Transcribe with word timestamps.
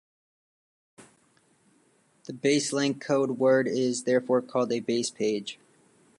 The 2.23 2.33
base 2.33 2.73
link 2.73 2.99
code 2.99 3.37
word 3.37 3.67
is 3.67 4.05
therefore 4.05 4.41
called 4.41 4.73
a 4.73 4.79
base 4.79 5.11
page. 5.11 5.59